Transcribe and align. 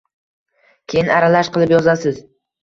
Keyin 0.93 1.11
aralash 1.17 1.53
qilib 1.59 1.75
yozasiz 1.75 2.19